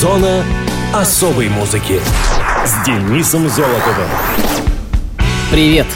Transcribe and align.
Зона 0.00 0.42
особой 0.94 1.50
музыки 1.50 2.00
с 2.64 2.86
Денисом 2.86 3.50
Золотовым. 3.50 4.08
Привет, 5.50 5.86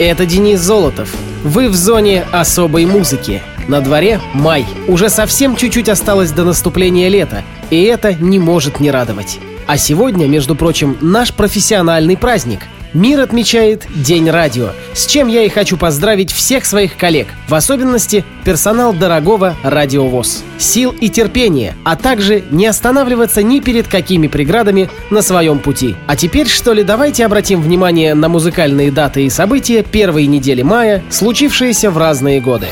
это 0.00 0.26
Денис 0.26 0.58
Золотов. 0.58 1.08
Вы 1.44 1.68
в 1.68 1.76
зоне 1.76 2.24
особой 2.32 2.84
музыки. 2.84 3.42
На 3.68 3.80
дворе 3.80 4.20
май. 4.32 4.66
Уже 4.88 5.08
совсем 5.08 5.54
чуть-чуть 5.54 5.88
осталось 5.88 6.32
до 6.32 6.42
наступления 6.42 7.08
лета, 7.08 7.44
и 7.70 7.80
это 7.84 8.12
не 8.12 8.40
может 8.40 8.80
не 8.80 8.90
радовать. 8.90 9.38
А 9.68 9.76
сегодня, 9.76 10.26
между 10.26 10.56
прочим, 10.56 10.96
наш 11.00 11.32
профессиональный 11.32 12.16
праздник– 12.16 12.62
Мир 12.94 13.20
отмечает 13.20 13.88
День 13.92 14.30
радио, 14.30 14.68
с 14.92 15.06
чем 15.06 15.26
я 15.26 15.42
и 15.42 15.48
хочу 15.48 15.76
поздравить 15.76 16.30
всех 16.30 16.64
своих 16.64 16.96
коллег, 16.96 17.26
в 17.48 17.54
особенности 17.54 18.24
персонал 18.44 18.92
дорогого 18.92 19.56
радиовоз. 19.64 20.44
Сил 20.58 20.92
и 20.92 21.08
терпения, 21.08 21.74
а 21.82 21.96
также 21.96 22.44
не 22.52 22.66
останавливаться 22.66 23.42
ни 23.42 23.58
перед 23.58 23.88
какими 23.88 24.28
преградами 24.28 24.88
на 25.10 25.22
своем 25.22 25.58
пути. 25.58 25.96
А 26.06 26.14
теперь, 26.14 26.46
что 26.46 26.72
ли, 26.72 26.84
давайте 26.84 27.26
обратим 27.26 27.60
внимание 27.60 28.14
на 28.14 28.28
музыкальные 28.28 28.92
даты 28.92 29.24
и 29.24 29.30
события 29.30 29.82
первой 29.82 30.26
недели 30.26 30.62
мая, 30.62 31.02
случившиеся 31.10 31.90
в 31.90 31.98
разные 31.98 32.40
годы. 32.40 32.68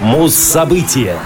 Муз-события 0.00 1.18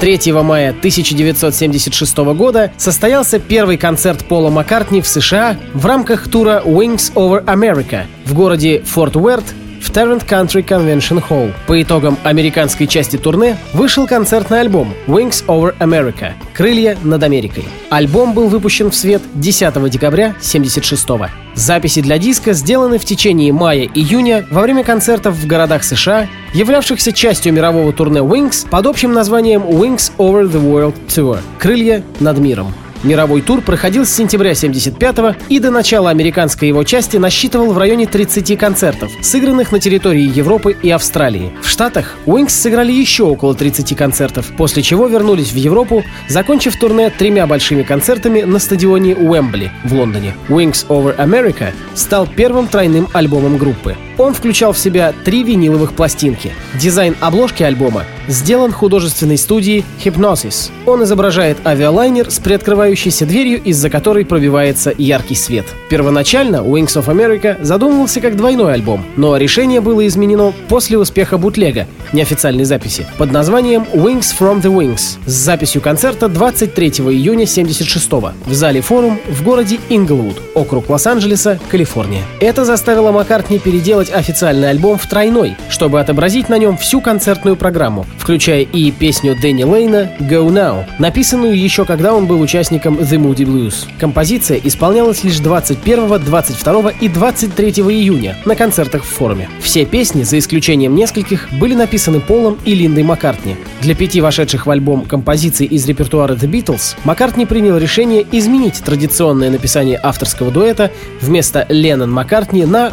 3 0.00 0.32
мая 0.32 0.70
1976 0.70 2.16
года 2.34 2.72
состоялся 2.78 3.38
первый 3.38 3.76
концерт 3.76 4.24
Пола 4.24 4.48
Маккартни 4.48 5.02
в 5.02 5.06
США 5.06 5.58
в 5.74 5.84
рамках 5.84 6.26
тура 6.28 6.62
Wings 6.64 7.12
Over 7.12 7.44
America 7.44 8.06
в 8.24 8.32
городе 8.32 8.80
Форт 8.80 9.16
Уэрт 9.16 9.44
в 9.80 9.90
Tarrant 9.90 10.26
Country 10.26 10.64
Convention 10.64 11.22
Hall. 11.28 11.52
По 11.66 11.82
итогам 11.82 12.18
американской 12.22 12.86
части 12.86 13.16
турне 13.16 13.56
вышел 13.72 14.06
концертный 14.06 14.60
альбом 14.60 14.94
Wings 15.06 15.44
Over 15.46 15.76
America– 15.78 16.32
«Крылья 16.54 16.96
над 17.02 17.22
Америкой». 17.22 17.64
Альбом 17.88 18.34
был 18.34 18.48
выпущен 18.48 18.90
в 18.90 18.94
свет 18.94 19.22
10 19.34 19.90
декабря 19.90 20.26
1976 20.26 21.08
года. 21.08 21.30
Записи 21.54 22.00
для 22.00 22.18
диска 22.18 22.52
сделаны 22.52 22.98
в 22.98 23.04
течение 23.04 23.52
мая-июня 23.52 24.46
во 24.50 24.62
время 24.62 24.84
концертов 24.84 25.34
в 25.34 25.46
городах 25.46 25.82
США, 25.82 26.28
являвшихся 26.54 27.12
частью 27.12 27.52
мирового 27.52 27.92
турне 27.92 28.20
Wings 28.20 28.68
под 28.68 28.86
общим 28.86 29.12
названием 29.12 29.62
Wings 29.62 30.12
Over 30.18 30.50
the 30.50 30.62
World 30.62 30.94
Tour– 31.08 31.38
«Крылья 31.58 32.02
над 32.20 32.38
миром». 32.38 32.72
Мировой 33.02 33.40
тур 33.40 33.62
проходил 33.62 34.04
с 34.04 34.10
сентября 34.10 34.54
75 34.54 35.36
и 35.48 35.58
до 35.58 35.70
начала 35.70 36.10
американской 36.10 36.68
его 36.68 36.84
части 36.84 37.16
насчитывал 37.16 37.72
в 37.72 37.78
районе 37.78 38.06
30 38.06 38.58
концертов, 38.58 39.10
сыгранных 39.22 39.72
на 39.72 39.80
территории 39.80 40.22
Европы 40.22 40.76
и 40.82 40.90
Австралии. 40.90 41.52
В 41.62 41.68
Штатах 41.68 42.16
Wings 42.26 42.50
сыграли 42.50 42.92
еще 42.92 43.24
около 43.24 43.54
30 43.54 43.96
концертов, 43.96 44.52
после 44.56 44.82
чего 44.82 45.06
вернулись 45.06 45.52
в 45.52 45.56
Европу, 45.56 46.04
закончив 46.28 46.78
турне 46.78 47.08
тремя 47.08 47.46
большими 47.46 47.82
концертами 47.82 48.42
на 48.42 48.58
стадионе 48.58 49.14
Уэмбли 49.14 49.72
в 49.84 49.94
Лондоне. 49.94 50.34
Wings 50.48 50.86
Over 50.88 51.16
America 51.16 51.72
стал 51.94 52.26
первым 52.26 52.68
тройным 52.68 53.08
альбомом 53.14 53.56
группы. 53.56 53.96
Он 54.20 54.34
включал 54.34 54.74
в 54.74 54.78
себя 54.78 55.14
три 55.24 55.42
виниловых 55.42 55.94
пластинки. 55.94 56.52
Дизайн 56.78 57.16
обложки 57.20 57.62
альбома 57.62 58.04
сделан 58.28 58.70
художественной 58.70 59.38
студией 59.38 59.82
Hypnosis. 60.04 60.70
Он 60.84 61.02
изображает 61.04 61.56
авиалайнер 61.64 62.30
с 62.30 62.38
приоткрывающейся 62.38 63.24
дверью, 63.24 63.62
из-за 63.62 63.88
которой 63.88 64.26
пробивается 64.26 64.92
яркий 64.96 65.34
свет. 65.34 65.64
Первоначально 65.88 66.56
Wings 66.56 67.02
of 67.02 67.06
America 67.06 67.56
задумывался 67.64 68.20
как 68.20 68.36
двойной 68.36 68.74
альбом, 68.74 69.06
но 69.16 69.38
решение 69.38 69.80
было 69.80 70.06
изменено 70.06 70.52
после 70.68 70.98
успеха 70.98 71.38
бутлега, 71.38 71.86
неофициальной 72.12 72.64
записи, 72.64 73.06
под 73.16 73.32
названием 73.32 73.86
Wings 73.94 74.34
from 74.38 74.60
the 74.60 74.70
Wings 74.70 75.18
с 75.24 75.32
записью 75.32 75.80
концерта 75.80 76.28
23 76.28 76.88
июня 76.88 77.46
76 77.46 78.12
в 78.12 78.52
зале 78.52 78.82
Форум 78.82 79.18
в 79.30 79.42
городе 79.42 79.80
Инглвуд, 79.88 80.36
округ 80.54 80.90
Лос-Анджелеса, 80.90 81.58
Калифорния. 81.70 82.22
Это 82.40 82.66
заставило 82.66 83.12
Маккартни 83.12 83.58
переделать 83.58 84.09
сделать 84.10 84.12
официальный 84.12 84.70
альбом 84.70 84.98
в 84.98 85.06
тройной, 85.06 85.56
чтобы 85.68 86.00
отобразить 86.00 86.48
на 86.48 86.58
нем 86.58 86.76
всю 86.76 87.00
концертную 87.00 87.56
программу, 87.56 88.06
включая 88.18 88.62
и 88.62 88.90
песню 88.90 89.36
Дэнни 89.40 89.64
Лейна 89.64 90.10
«Go 90.20 90.48
Now», 90.48 90.84
написанную 90.98 91.58
еще 91.58 91.84
когда 91.84 92.14
он 92.14 92.26
был 92.26 92.40
участником 92.40 92.98
The 92.98 93.18
Moody 93.18 93.46
Blues. 93.46 93.86
Композиция 93.98 94.60
исполнялась 94.62 95.24
лишь 95.24 95.38
21, 95.38 96.24
22 96.24 96.90
и 97.00 97.08
23 97.08 97.70
июня 97.70 98.36
на 98.44 98.54
концертах 98.54 99.02
в 99.02 99.08
форуме. 99.08 99.48
Все 99.60 99.84
песни, 99.84 100.22
за 100.22 100.38
исключением 100.38 100.94
нескольких, 100.94 101.48
были 101.52 101.74
написаны 101.74 102.20
Полом 102.20 102.58
и 102.64 102.74
Линдой 102.74 103.04
Маккартни. 103.04 103.56
Для 103.80 103.94
пяти 103.94 104.20
вошедших 104.20 104.66
в 104.66 104.70
альбом 104.70 105.04
композиций 105.04 105.66
из 105.66 105.86
репертуара 105.86 106.34
The 106.34 106.50
Beatles 106.50 106.96
Маккартни 107.04 107.46
принял 107.46 107.76
решение 107.78 108.26
изменить 108.32 108.82
традиционное 108.84 109.50
написание 109.50 109.98
авторского 110.02 110.50
дуэта 110.50 110.90
вместо 111.20 111.66
Леннон-Маккартни 111.68 112.64
на 112.66 112.92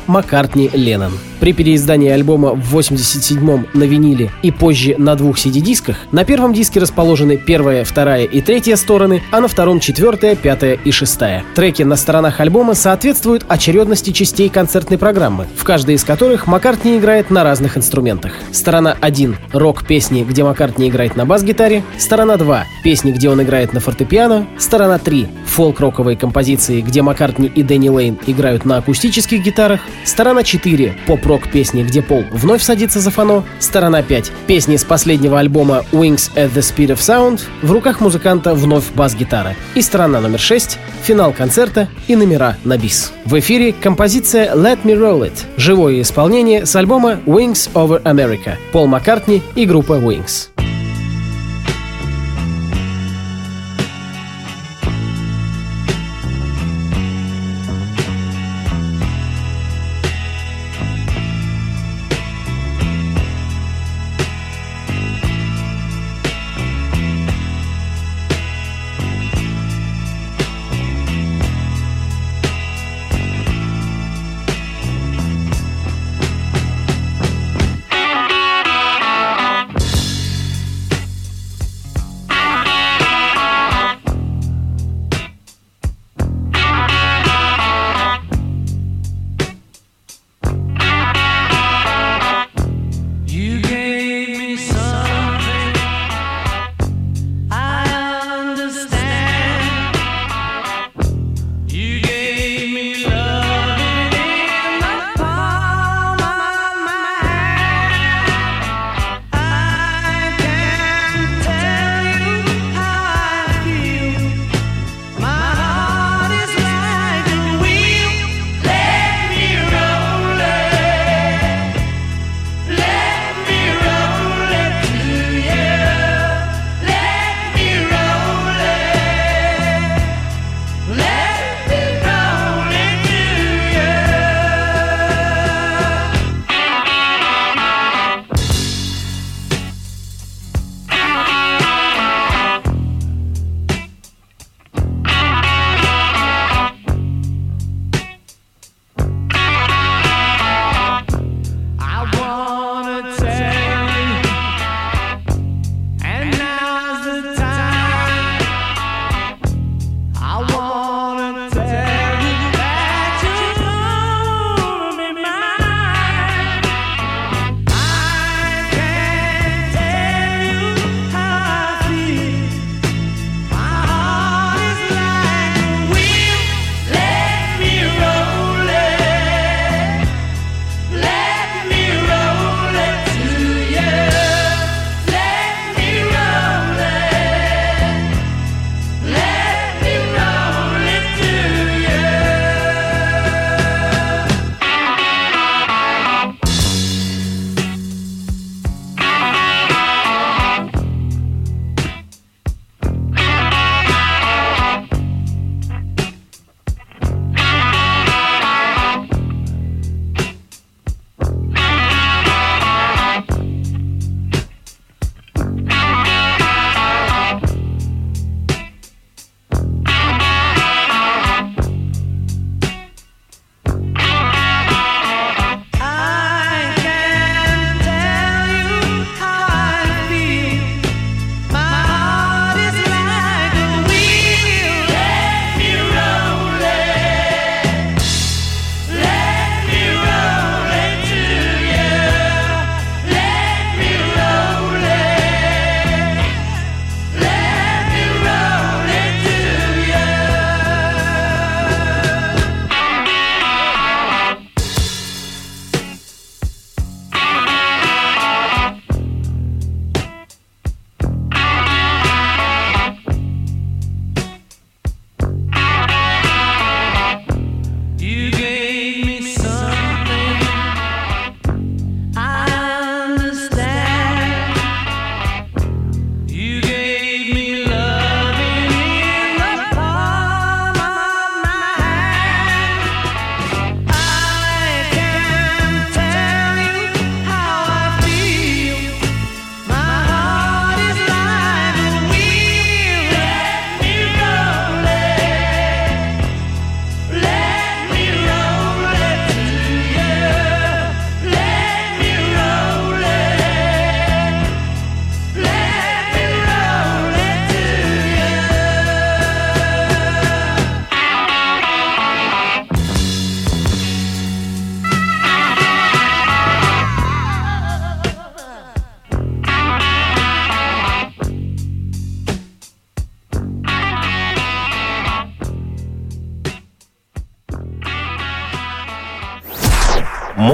them. 1.09 1.36
При 1.39 1.53
переиздании 1.53 2.09
альбома 2.09 2.53
в 2.53 2.77
87-м 2.77 3.67
на 3.73 3.83
виниле 3.83 4.31
и 4.41 4.51
позже 4.51 4.95
на 4.97 5.15
двух 5.15 5.37
CD-дисках 5.37 5.97
на 6.11 6.25
первом 6.25 6.53
диске 6.53 6.79
расположены 6.79 7.37
первая, 7.37 7.83
вторая 7.83 8.23
и 8.23 8.41
третья 8.41 8.75
стороны, 8.75 9.21
а 9.31 9.39
на 9.39 9.47
втором 9.47 9.79
четвертая, 9.79 10.35
пятая 10.35 10.73
и 10.83 10.91
шестая. 10.91 11.43
Треки 11.55 11.83
на 11.83 11.95
сторонах 11.95 12.39
альбома 12.39 12.73
соответствуют 12.73 13.45
очередности 13.47 14.11
частей 14.11 14.49
концертной 14.49 14.97
программы, 14.97 15.47
в 15.55 15.63
каждой 15.63 15.95
из 15.95 16.03
которых 16.03 16.47
Маккартни 16.47 16.97
играет 16.97 17.29
на 17.29 17.43
разных 17.43 17.77
инструментах. 17.77 18.33
Сторона 18.51 18.97
1— 18.99 19.37
рок-песни, 19.51 20.23
где 20.23 20.43
Маккартни 20.43 20.89
играет 20.89 21.15
на 21.15 21.25
бас-гитаре. 21.25 21.83
Сторона 21.97 22.37
2— 22.37 22.65
песни, 22.83 23.11
где 23.11 23.29
он 23.29 23.41
играет 23.43 23.73
на 23.73 23.79
фортепиано. 23.79 24.47
Сторона 24.57 24.97
3— 24.97 25.27
фолк-роковые 25.45 26.17
композиции, 26.17 26.81
где 26.81 27.01
Маккартни 27.01 27.47
и 27.47 27.63
Дэнни 27.63 27.89
Лейн 27.89 28.17
играют 28.25 28.65
на 28.65 28.77
акустических 28.77 29.43
гитарах. 29.43 29.81
Сторона 30.03 30.43
4— 30.43 30.95
поп-рок 31.27 31.51
песни, 31.51 31.83
где 31.83 32.01
Пол 32.01 32.23
вновь 32.31 32.63
садится 32.63 32.99
за 32.99 33.11
фано. 33.11 33.43
Сторона 33.59 34.01
5— 34.01 34.31
песни 34.47 34.77
с 34.77 34.83
последнего 34.83 35.39
альбома 35.39 35.83
Wings 35.91 36.31
at 36.35 36.53
the 36.53 36.61
Speed 36.61 36.87
of 36.87 36.99
Sound. 36.99 37.41
В 37.61 37.71
руках 37.71 37.99
музыканта 37.99 38.53
вновь 38.53 38.91
бас-гитара. 38.93 39.55
И 39.75 39.81
сторона 39.81 40.21
номер 40.21 40.39
6— 40.39 40.79
финал 41.03 41.33
концерта 41.33 41.89
и 42.07 42.15
номера 42.15 42.55
на 42.63 42.77
бис. 42.77 43.11
В 43.25 43.37
эфире 43.39 43.73
композиция 43.73 44.53
Let 44.55 44.83
Me 44.83 44.93
Roll 44.97 45.29
It— 45.29 45.43
живое 45.57 46.01
исполнение 46.01 46.65
с 46.65 46.75
альбома 46.75 47.19
Wings 47.25 47.69
Over 47.73 48.01
America. 48.03 48.53
Пол 48.71 48.87
Маккартни 48.87 49.41
и 49.55 49.65
группа 49.65 49.93
Wings. 49.93 50.56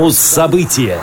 Муз-события. 0.03 1.00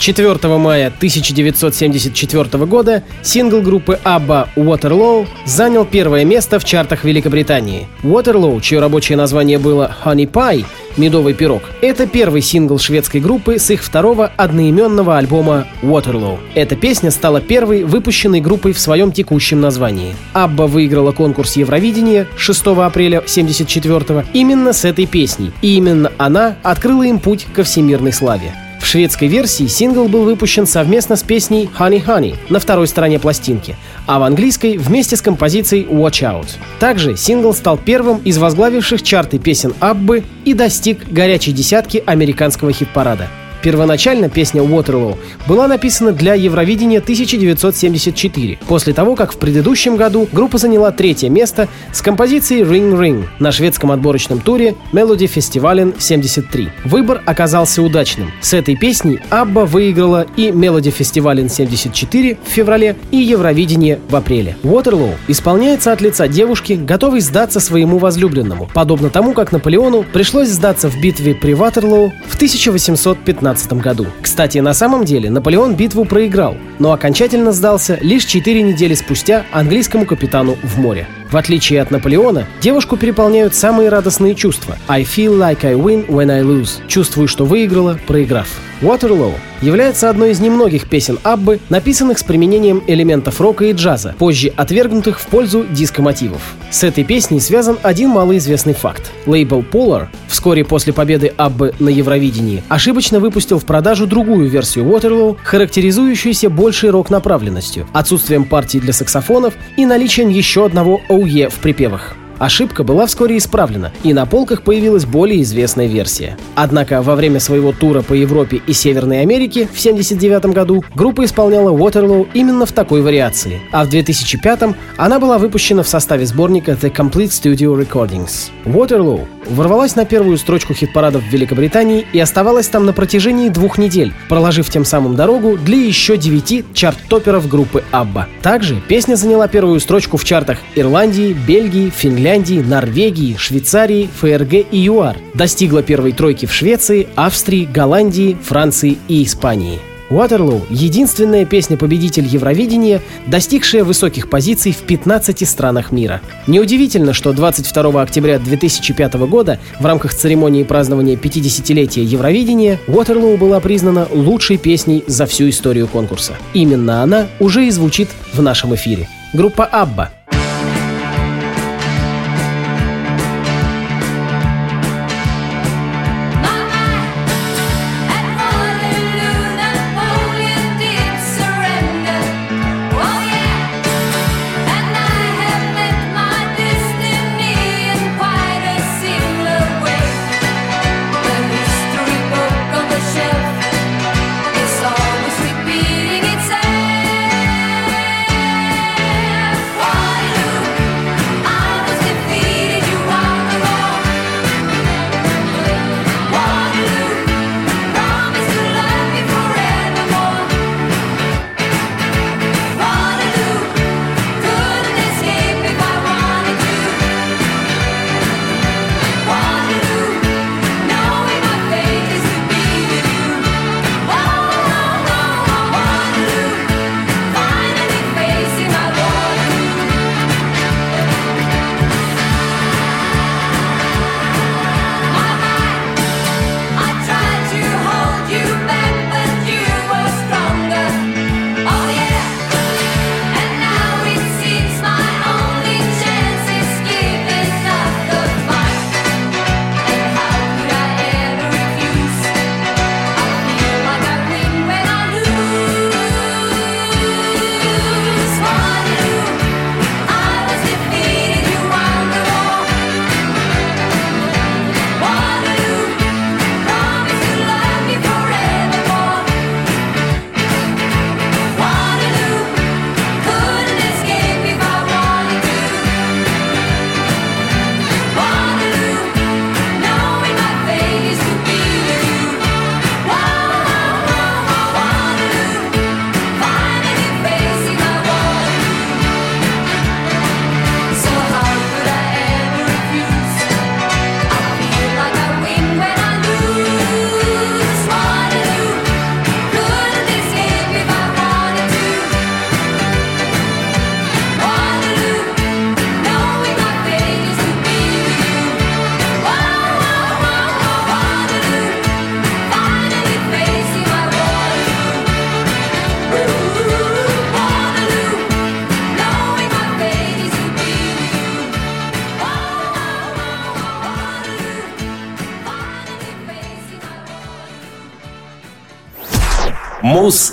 4 0.00 0.56
мая 0.56 0.86
1974 0.86 2.64
года 2.64 3.02
сингл 3.20 3.60
группы 3.60 3.98
ABBA 4.02 4.48
«Waterloo» 4.56 5.26
занял 5.44 5.84
первое 5.84 6.24
место 6.24 6.58
в 6.58 6.64
чартах 6.64 7.04
Великобритании. 7.04 7.86
«Waterloo», 8.02 8.62
чье 8.62 8.80
рабочее 8.80 9.18
название 9.18 9.58
было 9.58 9.94
«Honey 10.02 10.26
Pie», 10.26 10.64
«Медовый 10.96 11.34
пирог», 11.34 11.64
это 11.82 12.06
первый 12.06 12.40
сингл 12.40 12.78
шведской 12.78 13.20
группы 13.20 13.58
с 13.58 13.70
их 13.70 13.84
второго 13.84 14.32
одноименного 14.38 15.18
альбома 15.18 15.66
«Waterloo». 15.82 16.38
Эта 16.54 16.76
песня 16.76 17.10
стала 17.10 17.42
первой, 17.42 17.84
выпущенной 17.84 18.40
группой 18.40 18.72
в 18.72 18.80
своем 18.80 19.12
текущем 19.12 19.60
названии. 19.60 20.16
Абба 20.32 20.66
выиграла 20.66 21.12
конкурс 21.12 21.56
Евровидения 21.56 22.26
6 22.38 22.66
апреля 22.68 23.18
1974 23.18 24.24
именно 24.32 24.72
с 24.72 24.86
этой 24.86 25.04
песней, 25.04 25.52
и 25.60 25.76
именно 25.76 26.10
она 26.16 26.56
открыла 26.62 27.02
им 27.02 27.18
путь 27.18 27.46
ко 27.52 27.64
всемирной 27.64 28.14
славе. 28.14 28.54
В 28.80 28.86
шведской 28.86 29.28
версии 29.28 29.66
сингл 29.66 30.08
был 30.08 30.24
выпущен 30.24 30.66
совместно 30.66 31.14
с 31.14 31.22
песней 31.22 31.68
Honey 31.78 32.04
Honey 32.04 32.36
на 32.48 32.58
второй 32.58 32.88
стороне 32.88 33.18
пластинки, 33.18 33.76
а 34.06 34.18
в 34.18 34.22
английской 34.22 34.78
вместе 34.78 35.16
с 35.16 35.22
композицией 35.22 35.84
Watch 35.84 36.22
Out. 36.22 36.48
Также 36.80 37.16
сингл 37.16 37.52
стал 37.52 37.76
первым 37.76 38.18
из 38.24 38.38
возглавивших 38.38 39.02
чарты 39.02 39.38
песен 39.38 39.74
Аббы 39.80 40.24
и 40.44 40.54
достиг 40.54 41.06
горячей 41.12 41.52
десятки 41.52 42.02
американского 42.04 42.72
хит-парада. 42.72 43.28
Первоначально 43.62 44.28
песня 44.28 44.62
Waterloo 44.62 45.18
была 45.46 45.68
написана 45.68 46.12
для 46.12 46.34
Евровидения 46.34 46.98
1974, 46.98 48.58
после 48.66 48.92
того, 48.92 49.16
как 49.16 49.32
в 49.32 49.38
предыдущем 49.38 49.96
году 49.96 50.28
группа 50.32 50.58
заняла 50.58 50.90
третье 50.92 51.28
место 51.28 51.68
с 51.92 52.00
композицией 52.00 52.62
Ring 52.62 52.98
Ring 52.98 53.24
на 53.38 53.52
шведском 53.52 53.92
отборочном 53.92 54.40
туре 54.40 54.74
Melody 54.92 55.30
Festivalen 55.32 55.94
73. 55.98 56.70
Выбор 56.84 57.22
оказался 57.26 57.82
удачным. 57.82 58.32
С 58.40 58.54
этой 58.54 58.76
песней 58.76 59.20
Абба 59.30 59.66
выиграла 59.66 60.26
и 60.36 60.48
Melody 60.48 60.94
Festivalen 60.96 61.48
74 61.48 62.38
в 62.42 62.48
феврале, 62.48 62.96
и 63.10 63.18
Евровидение 63.18 64.00
в 64.08 64.16
апреле. 64.16 64.56
Waterloo 64.62 65.14
исполняется 65.28 65.92
от 65.92 66.00
лица 66.00 66.28
девушки, 66.28 66.72
готовой 66.72 67.20
сдаться 67.20 67.60
своему 67.60 67.98
возлюбленному, 67.98 68.70
подобно 68.72 69.10
тому, 69.10 69.32
как 69.32 69.52
Наполеону 69.52 70.04
пришлось 70.04 70.48
сдаться 70.48 70.88
в 70.88 71.00
битве 71.00 71.34
при 71.34 71.54
Ватерлоу 71.54 72.12
в 72.26 72.36
1815 72.36 73.49
1917 73.50 73.84
году. 73.84 74.06
Кстати, 74.22 74.58
на 74.58 74.74
самом 74.74 75.04
деле 75.04 75.30
Наполеон 75.30 75.74
битву 75.74 76.04
проиграл, 76.04 76.56
но 76.78 76.92
окончательно 76.92 77.52
сдался 77.52 77.98
лишь 78.00 78.24
4 78.24 78.62
недели 78.62 78.94
спустя 78.94 79.44
английскому 79.52 80.06
капитану 80.06 80.56
в 80.62 80.78
море. 80.78 81.06
В 81.30 81.36
отличие 81.36 81.80
от 81.80 81.90
Наполеона, 81.92 82.46
девушку 82.60 82.96
переполняют 82.96 83.54
самые 83.54 83.88
радостные 83.88 84.34
чувства. 84.34 84.76
I 84.88 85.04
feel 85.04 85.38
like 85.38 85.64
I 85.64 85.74
win 85.74 86.06
when 86.08 86.30
I 86.30 86.42
lose. 86.42 86.86
Чувствую, 86.88 87.28
что 87.28 87.44
выиграла, 87.44 87.98
проиграв. 88.06 88.48
Waterloo 88.80 89.34
является 89.60 90.08
одной 90.08 90.30
из 90.30 90.40
немногих 90.40 90.88
песен 90.88 91.18
Аббы, 91.22 91.60
написанных 91.68 92.18
с 92.18 92.22
применением 92.22 92.82
элементов 92.86 93.40
рока 93.40 93.66
и 93.66 93.72
джаза, 93.72 94.14
позже 94.18 94.52
отвергнутых 94.56 95.20
в 95.20 95.26
пользу 95.26 95.66
диско-мотивов. 95.70 96.40
С 96.70 96.82
этой 96.82 97.04
песней 97.04 97.40
связан 97.40 97.78
один 97.82 98.08
малоизвестный 98.08 98.72
факт. 98.72 99.12
Лейбл 99.26 99.60
Polar 99.60 100.06
вскоре 100.28 100.64
после 100.64 100.94
победы 100.94 101.32
Аббы 101.36 101.74
на 101.78 101.90
Евровидении 101.90 102.62
ошибочно 102.68 103.20
выпустил 103.20 103.58
в 103.58 103.66
продажу 103.66 104.06
другую 104.06 104.48
версию 104.48 104.86
Waterloo, 104.86 105.36
характеризующуюся 105.42 106.48
большей 106.48 106.88
рок-направленностью, 106.88 107.86
отсутствием 107.92 108.44
партий 108.44 108.80
для 108.80 108.94
саксофонов 108.94 109.54
и 109.76 109.84
наличием 109.84 110.30
еще 110.30 110.64
одного 110.64 111.02
OE 111.20 111.50
в 111.50 111.58
припевах. 111.60 112.19
Ошибка 112.40 112.84
была 112.84 113.04
вскоре 113.04 113.36
исправлена, 113.36 113.92
и 114.02 114.14
на 114.14 114.24
полках 114.24 114.62
появилась 114.62 115.04
более 115.04 115.42
известная 115.42 115.86
версия. 115.86 116.38
Однако 116.54 117.02
во 117.02 117.14
время 117.14 117.38
своего 117.38 117.72
тура 117.72 118.00
по 118.00 118.14
Европе 118.14 118.62
и 118.66 118.72
Северной 118.72 119.20
Америке 119.20 119.66
в 119.66 119.78
1979 119.78 120.46
году 120.46 120.82
группа 120.94 121.26
исполняла 121.26 121.68
Waterloo 121.76 122.28
именно 122.32 122.64
в 122.64 122.72
такой 122.72 123.02
вариации, 123.02 123.60
а 123.72 123.84
в 123.84 123.90
2005 123.90 124.74
она 124.96 125.20
была 125.20 125.36
выпущена 125.36 125.82
в 125.82 125.88
составе 125.88 126.24
сборника 126.24 126.72
The 126.72 126.90
Complete 126.90 127.28
Studio 127.28 127.78
Recordings. 127.78 128.50
Waterloo 128.64 129.26
ворвалась 129.50 129.94
на 129.94 130.06
первую 130.06 130.38
строчку 130.38 130.72
хит-парадов 130.72 131.22
в 131.22 131.30
Великобритании 131.30 132.06
и 132.12 132.20
оставалась 132.20 132.68
там 132.68 132.86
на 132.86 132.94
протяжении 132.94 133.50
двух 133.50 133.76
недель, 133.76 134.14
проложив 134.30 134.70
тем 134.70 134.86
самым 134.86 135.14
дорогу 135.14 135.58
для 135.58 135.76
еще 135.76 136.16
девяти 136.16 136.64
чарт-топеров 136.72 137.48
группы 137.48 137.84
ABBA. 137.92 138.24
Также 138.42 138.80
песня 138.88 139.16
заняла 139.16 139.46
первую 139.46 139.78
строчку 139.80 140.16
в 140.16 140.24
чартах 140.24 140.58
Ирландии, 140.74 141.36
Бельгии, 141.46 141.90
Финляндии, 141.90 142.29
Норвегии, 142.38 143.36
Швейцарии, 143.36 144.08
ФРГ 144.20 144.66
и 144.70 144.78
ЮАР. 144.78 145.16
Достигла 145.34 145.82
первой 145.82 146.12
тройки 146.12 146.46
в 146.46 146.52
Швеции, 146.52 147.08
Австрии, 147.16 147.64
Голландии, 147.64 148.36
Франции 148.40 148.98
и 149.08 149.24
Испании. 149.24 149.80
Waterloo— 150.10 150.62
единственная 150.70 151.44
песня-победитель 151.44 152.26
Евровидения, 152.26 153.00
достигшая 153.26 153.82
высоких 153.82 154.30
позиций 154.30 154.72
в 154.72 154.78
15 154.78 155.44
странах 155.48 155.90
мира. 155.90 156.20
Неудивительно, 156.46 157.12
что 157.12 157.32
22 157.32 158.02
октября 158.02 158.38
2005 158.38 159.26
года 159.26 159.58
в 159.80 159.86
рамках 159.86 160.14
церемонии 160.14 160.62
празднования 160.62 161.16
50-летия 161.16 162.02
Евровидения 162.02 162.78
Waterloo 162.86 163.38
была 163.38 163.58
признана 163.60 164.06
лучшей 164.10 164.56
песней 164.56 165.02
за 165.06 165.26
всю 165.26 165.48
историю 165.48 165.88
конкурса. 165.88 166.34
Именно 166.54 167.02
она 167.02 167.26
уже 167.40 167.66
и 167.66 167.70
звучит 167.70 168.08
в 168.32 168.40
нашем 168.40 168.74
эфире. 168.74 169.08
Группа 169.32 169.68
ABBA— 169.72 170.08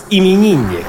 Мус-именинник. 0.08 0.86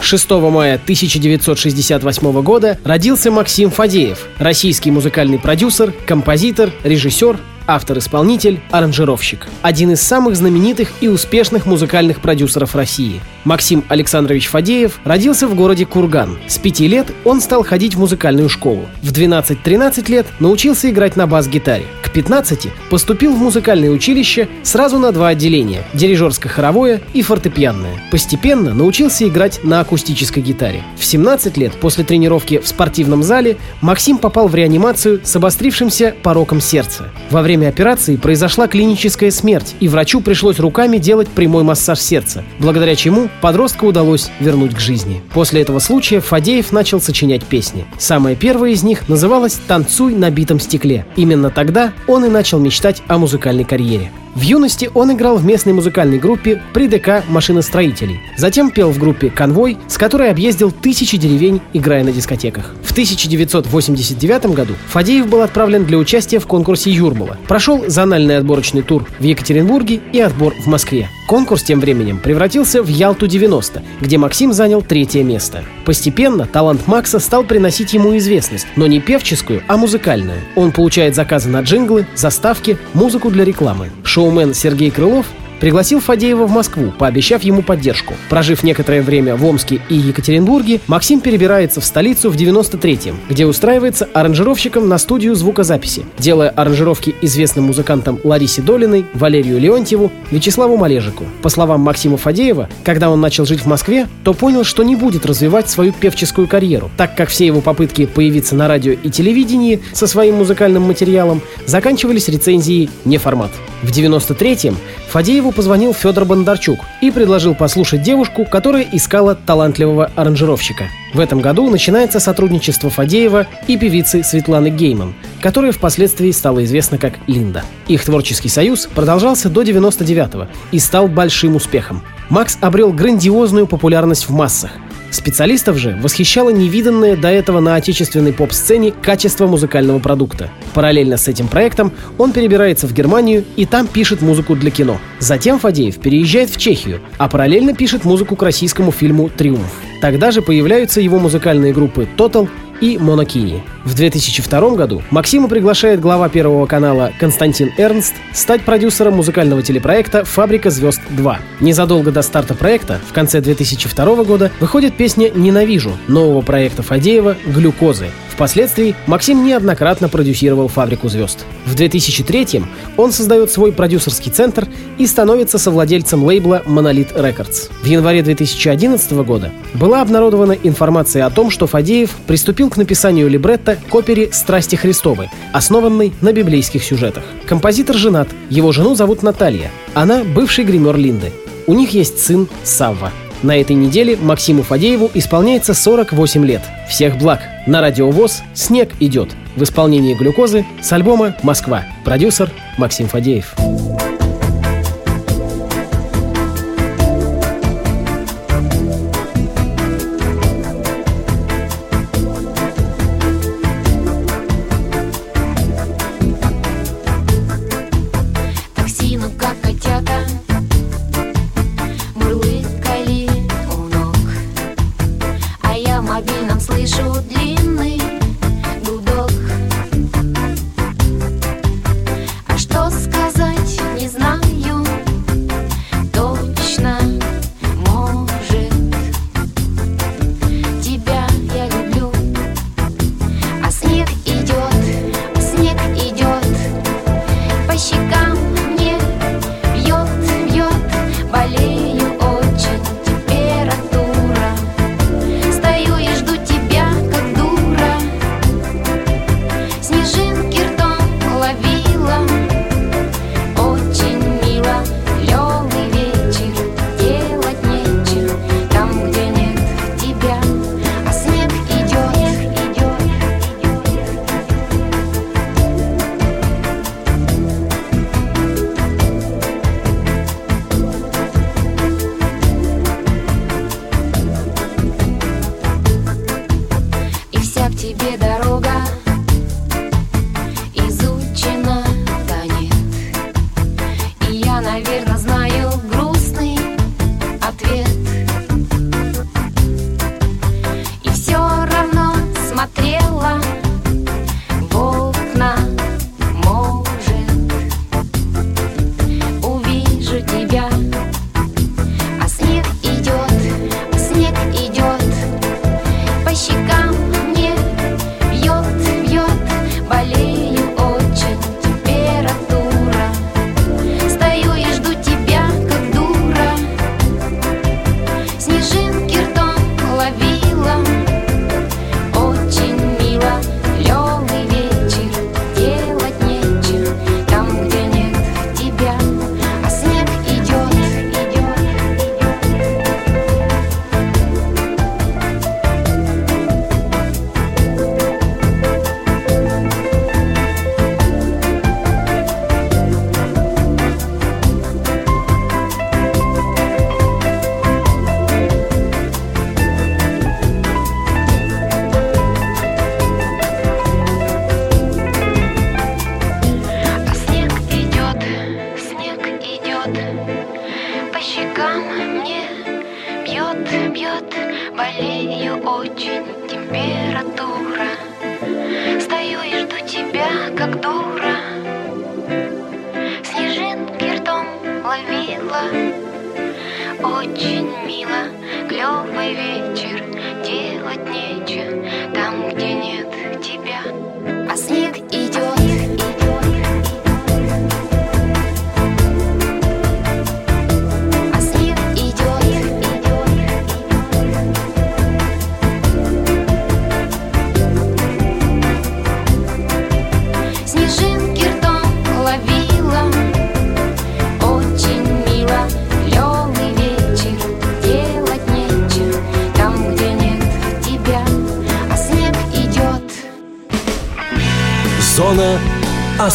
6 0.00 0.30
мая 0.30 0.74
1968 0.74 2.42
года 2.42 2.78
родился 2.84 3.30
Максим 3.30 3.70
Фадеев, 3.70 4.26
российский 4.38 4.90
музыкальный 4.90 5.38
продюсер, 5.38 5.92
композитор, 6.06 6.70
режиссер, 6.82 7.38
автор-исполнитель, 7.66 8.60
аранжировщик. 8.70 9.46
Один 9.62 9.92
из 9.92 10.00
самых 10.00 10.36
знаменитых 10.36 10.90
и 11.00 11.08
успешных 11.08 11.66
музыкальных 11.66 12.20
продюсеров 12.20 12.74
России. 12.74 13.20
Максим 13.44 13.84
Александрович 13.88 14.48
Фадеев 14.48 15.00
родился 15.04 15.48
в 15.48 15.54
городе 15.54 15.84
Курган. 15.84 16.38
С 16.46 16.58
пяти 16.58 16.86
лет 16.86 17.12
он 17.24 17.40
стал 17.40 17.64
ходить 17.64 17.94
в 17.94 17.98
музыкальную 17.98 18.48
школу. 18.48 18.86
В 19.02 19.10
12-13 19.12 20.10
лет 20.10 20.26
научился 20.38 20.90
играть 20.90 21.16
на 21.16 21.26
бас-гитаре. 21.26 21.84
К 22.02 22.10
15 22.10 22.68
поступил 22.90 23.32
в 23.34 23.38
музыкальное 23.38 23.90
училище 23.90 24.48
сразу 24.62 24.98
на 24.98 25.12
два 25.12 25.28
отделения– 25.28 25.84
дирижерско-хоровое 25.94 27.00
и 27.14 27.22
фортепианное. 27.22 28.00
Постепенно 28.10 28.74
научился 28.74 29.26
играть 29.26 29.60
на 29.64 29.80
акустической 29.80 30.42
гитаре. 30.42 30.82
В 30.96 31.04
17 31.04 31.56
лет 31.56 31.72
после 31.72 32.04
тренировки 32.04 32.58
в 32.58 32.68
спортивном 32.68 33.22
зале 33.22 33.56
Максим 33.80 34.18
попал 34.18 34.48
в 34.48 34.54
реанимацию 34.54 35.20
с 35.24 35.34
обострившимся 35.34 36.14
пороком 36.22 36.60
сердца. 36.60 37.08
Во 37.30 37.42
время 37.42 37.68
операции 37.68 38.16
произошла 38.16 38.68
клиническая 38.68 39.30
смерть, 39.30 39.74
и 39.80 39.88
врачу 39.88 40.20
пришлось 40.20 40.60
руками 40.60 40.98
делать 40.98 41.28
прямой 41.28 41.64
массаж 41.64 41.98
сердца, 41.98 42.44
благодаря 42.58 42.94
чему 42.94 43.30
подростка 43.40 43.84
удалось 43.84 44.30
вернуть 44.40 44.74
к 44.74 44.80
жизни. 44.80 45.22
После 45.32 45.62
этого 45.62 45.78
случая 45.78 46.20
Фадеев 46.20 46.72
начал 46.72 47.00
сочинять 47.00 47.44
песни. 47.44 47.86
Самая 47.98 48.36
первая 48.36 48.72
из 48.72 48.82
них 48.82 49.08
называлась 49.08 49.54
«Танцуй 49.66 50.14
на 50.14 50.30
битом 50.30 50.60
стекле». 50.60 51.06
Именно 51.16 51.50
тогда 51.50 51.92
он 52.06 52.24
и 52.24 52.28
начал 52.28 52.58
мечтать 52.58 53.02
о 53.08 53.18
музыкальной 53.18 53.64
карьере. 53.64 54.10
В 54.34 54.40
юности 54.40 54.90
он 54.94 55.12
играл 55.12 55.36
в 55.36 55.44
местной 55.44 55.74
музыкальной 55.74 56.18
группе 56.18 56.62
при 56.72 56.88
ДК 56.88 57.22
машиностроителей. 57.28 58.20
Затем 58.36 58.70
пел 58.70 58.90
в 58.90 58.98
группе 58.98 59.28
«Конвой», 59.28 59.76
с 59.88 59.98
которой 59.98 60.30
объездил 60.30 60.70
тысячи 60.70 61.18
деревень, 61.18 61.60
играя 61.74 62.02
на 62.02 62.12
дискотеках. 62.12 62.74
В 62.82 62.92
1989 62.92 64.46
году 64.46 64.74
Фадеев 64.88 65.26
был 65.26 65.42
отправлен 65.42 65.84
для 65.84 65.98
участия 65.98 66.38
в 66.38 66.46
конкурсе 66.46 66.90
Юрмала. 66.90 67.36
Прошел 67.46 67.84
зональный 67.88 68.38
отборочный 68.38 68.82
тур 68.82 69.06
в 69.18 69.22
Екатеринбурге 69.22 70.00
и 70.12 70.20
отбор 70.20 70.54
в 70.54 70.66
Москве. 70.66 71.08
Конкурс 71.26 71.62
тем 71.62 71.80
временем 71.80 72.18
превратился 72.18 72.82
в 72.82 72.88
Ялту-90, 72.88 73.82
где 74.02 74.18
Максим 74.18 74.52
занял 74.52 74.82
третье 74.82 75.22
место. 75.22 75.64
Постепенно 75.86 76.46
талант 76.46 76.86
Макса 76.86 77.20
стал 77.20 77.44
приносить 77.44 77.94
ему 77.94 78.16
известность, 78.18 78.66
но 78.76 78.86
не 78.86 79.00
певческую, 79.00 79.62
а 79.66 79.78
музыкальную. 79.78 80.40
Он 80.56 80.72
получает 80.72 81.14
заказы 81.14 81.48
на 81.48 81.62
джинглы, 81.62 82.06
заставки, 82.14 82.76
музыку 82.92 83.30
для 83.30 83.44
рекламы. 83.44 83.90
Шоу 84.04 84.21
шоумен 84.22 84.54
Сергей 84.54 84.92
Крылов 84.92 85.26
пригласил 85.62 86.00
Фадеева 86.00 86.46
в 86.46 86.50
Москву, 86.50 86.92
пообещав 86.98 87.44
ему 87.44 87.62
поддержку. 87.62 88.14
Прожив 88.28 88.64
некоторое 88.64 89.00
время 89.00 89.36
в 89.36 89.46
Омске 89.46 89.80
и 89.88 89.94
Екатеринбурге, 89.94 90.80
Максим 90.88 91.20
перебирается 91.20 91.80
в 91.80 91.84
столицу 91.84 92.30
в 92.30 92.34
93-м, 92.34 93.16
где 93.28 93.46
устраивается 93.46 94.08
аранжировщиком 94.12 94.88
на 94.88 94.98
студию 94.98 95.36
звукозаписи, 95.36 96.04
делая 96.18 96.48
аранжировки 96.48 97.14
известным 97.22 97.66
музыкантам 97.66 98.18
Ларисе 98.24 98.60
Долиной, 98.60 99.06
Валерию 99.14 99.60
Леонтьеву, 99.60 100.10
Вячеславу 100.32 100.76
Малежику. 100.76 101.26
По 101.42 101.48
словам 101.48 101.82
Максима 101.82 102.16
Фадеева, 102.16 102.68
когда 102.82 103.08
он 103.08 103.20
начал 103.20 103.46
жить 103.46 103.60
в 103.60 103.66
Москве, 103.66 104.08
то 104.24 104.34
понял, 104.34 104.64
что 104.64 104.82
не 104.82 104.96
будет 104.96 105.24
развивать 105.24 105.70
свою 105.70 105.92
певческую 105.92 106.48
карьеру, 106.48 106.90
так 106.96 107.14
как 107.14 107.28
все 107.28 107.46
его 107.46 107.60
попытки 107.60 108.06
появиться 108.06 108.56
на 108.56 108.66
радио 108.66 108.94
и 108.94 109.10
телевидении 109.10 109.80
со 109.92 110.08
своим 110.08 110.38
музыкальным 110.38 110.82
материалом 110.82 111.40
заканчивались 111.66 112.26
рецензией 112.26 112.90
«не 113.04 113.18
формат». 113.18 113.52
В 113.82 113.90
93-м 113.90 114.76
Фадееву 115.12 115.52
позвонил 115.52 115.92
Федор 115.92 116.24
Бондарчук 116.24 116.80
и 117.02 117.10
предложил 117.10 117.54
послушать 117.54 118.00
девушку, 118.00 118.46
которая 118.46 118.82
искала 118.92 119.34
талантливого 119.34 120.10
аранжировщика. 120.16 120.84
В 121.12 121.20
этом 121.20 121.42
году 121.42 121.68
начинается 121.68 122.18
сотрудничество 122.18 122.88
Фадеева 122.88 123.46
и 123.68 123.76
певицы 123.76 124.22
Светланы 124.22 124.70
Гейман, 124.70 125.12
которая 125.42 125.72
впоследствии 125.72 126.30
стала 126.30 126.64
известна 126.64 126.96
как 126.96 127.18
Линда. 127.26 127.62
Их 127.88 128.02
творческий 128.06 128.48
союз 128.48 128.86
продолжался 128.86 129.50
до 129.50 129.60
99-го 129.60 130.46
и 130.70 130.78
стал 130.78 131.08
большим 131.08 131.56
успехом. 131.56 132.02
Макс 132.30 132.56
обрел 132.62 132.90
грандиозную 132.90 133.66
популярность 133.66 134.30
в 134.30 134.32
массах– 134.32 134.70
Специалистов 135.12 135.76
же 135.76 135.98
восхищало 136.00 136.48
невиданное 136.48 137.16
до 137.16 137.28
этого 137.28 137.60
на 137.60 137.74
отечественной 137.74 138.32
поп-сцене 138.32 138.92
качество 138.92 139.46
музыкального 139.46 139.98
продукта. 139.98 140.48
Параллельно 140.72 141.18
с 141.18 141.28
этим 141.28 141.48
проектом 141.48 141.92
он 142.16 142.32
перебирается 142.32 142.86
в 142.86 142.94
Германию 142.94 143.44
и 143.56 143.66
там 143.66 143.86
пишет 143.86 144.22
музыку 144.22 144.56
для 144.56 144.70
кино. 144.70 144.98
Затем 145.18 145.58
Фадеев 145.58 145.98
переезжает 145.98 146.48
в 146.48 146.56
Чехию, 146.56 147.00
а 147.18 147.28
параллельно 147.28 147.74
пишет 147.74 148.06
музыку 148.06 148.36
к 148.36 148.42
российскому 148.42 148.90
фильму 148.90 149.28
«Триумф». 149.28 149.70
Тогда 150.00 150.30
же 150.30 150.40
появляются 150.40 151.00
его 151.02 151.18
музыкальные 151.18 151.74
группы 151.74 152.08
«Total» 152.16 152.48
и 152.82 152.98
Монокини. 152.98 153.62
В 153.84 153.94
2002 153.94 154.70
году 154.74 155.02
Максима 155.10 155.48
приглашает 155.48 156.00
глава 156.00 156.28
Первого 156.28 156.66
канала 156.66 157.12
Константин 157.18 157.72
Эрнст 157.78 158.14
стать 158.34 158.64
продюсером 158.64 159.14
музыкального 159.14 159.62
телепроекта 159.62 160.24
«Фабрика 160.24 160.68
звезд 160.70 161.00
2». 161.10 161.36
Незадолго 161.60 162.10
до 162.10 162.22
старта 162.22 162.54
проекта, 162.54 163.00
в 163.08 163.12
конце 163.12 163.40
2002 163.40 164.24
года, 164.24 164.50
выходит 164.60 164.96
песня 164.96 165.30
«Ненавижу» 165.30 165.96
нового 166.08 166.42
проекта 166.42 166.82
Фадеева 166.82 167.36
«Глюкозы», 167.46 168.08
Впоследствии 168.32 168.96
Максим 169.06 169.44
неоднократно 169.44 170.08
продюсировал 170.08 170.66
«Фабрику 170.68 171.08
звезд». 171.08 171.44
В 171.66 171.74
2003 171.74 172.62
он 172.96 173.12
создает 173.12 173.52
свой 173.52 173.72
продюсерский 173.72 174.32
центр 174.32 174.66
и 174.98 175.06
становится 175.06 175.58
совладельцем 175.58 176.24
лейбла 176.24 176.62
Monolith 176.64 177.14
Records. 177.14 177.70
В 177.82 177.86
январе 177.86 178.22
2011 178.22 179.12
года 179.12 179.52
была 179.74 180.00
обнародована 180.00 180.52
информация 180.52 181.26
о 181.26 181.30
том, 181.30 181.50
что 181.50 181.66
Фадеев 181.66 182.10
приступил 182.26 182.70
к 182.72 182.76
написанию 182.76 183.28
либретто 183.28 183.76
к 183.76 183.94
опере 183.94 184.32
«Страсти 184.32 184.76
Христовы», 184.76 185.28
основанной 185.52 186.12
на 186.20 186.32
библейских 186.32 186.82
сюжетах. 186.82 187.24
Композитор 187.46 187.96
женат, 187.96 188.28
его 188.50 188.72
жену 188.72 188.94
зовут 188.94 189.22
Наталья. 189.22 189.70
Она 189.94 190.24
бывший 190.24 190.64
гример 190.64 190.96
Линды. 190.96 191.32
У 191.66 191.74
них 191.74 191.90
есть 191.90 192.18
сын 192.18 192.48
Савва. 192.64 193.12
На 193.42 193.60
этой 193.60 193.74
неделе 193.74 194.16
Максиму 194.16 194.62
Фадееву 194.62 195.10
исполняется 195.14 195.74
48 195.74 196.44
лет. 196.44 196.62
Всех 196.88 197.18
благ! 197.18 197.40
На 197.66 197.80
радиовоз 197.80 198.42
«Снег 198.54 198.90
идет» 199.00 199.30
в 199.56 199.62
исполнении 199.62 200.14
глюкозы 200.14 200.64
с 200.80 200.92
альбома 200.92 201.36
«Москва». 201.42 201.84
Продюсер 202.04 202.50
Максим 202.78 203.08
Фадеев. 203.08 203.54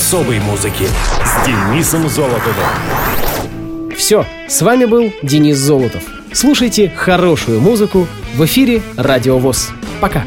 Особой 0.07 0.39
музыки 0.39 0.87
с 1.25 1.45
Денисом 1.45 2.07
Золотовым. 2.07 2.53
Все, 3.97 4.25
с 4.47 4.61
вами 4.61 4.85
был 4.85 5.11
Денис 5.21 5.57
Золотов. 5.57 6.01
Слушайте 6.31 6.89
хорошую 6.95 7.59
музыку 7.59 8.07
в 8.37 8.45
эфире 8.45 8.81
Радио 8.95 9.37
ВОЗ. 9.37 9.71
Пока. 9.99 10.23